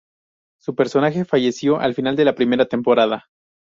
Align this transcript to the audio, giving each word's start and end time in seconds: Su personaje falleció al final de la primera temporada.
Su 0.59 0.73
personaje 0.73 1.25
falleció 1.25 1.77
al 1.79 1.93
final 1.93 2.15
de 2.15 2.25
la 2.25 2.33
primera 2.33 2.65
temporada. 2.65 3.27